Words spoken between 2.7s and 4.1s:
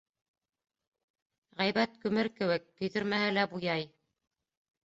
көйҙөрмәһә лә буяй.